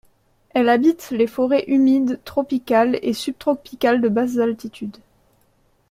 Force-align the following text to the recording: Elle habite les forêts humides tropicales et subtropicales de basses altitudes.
Elle 0.55 0.69
habite 0.69 1.11
les 1.11 1.27
forêts 1.27 1.63
humides 1.67 2.19
tropicales 2.25 2.97
et 3.03 3.13
subtropicales 3.13 4.01
de 4.01 4.09
basses 4.09 4.39
altitudes. 4.39 4.97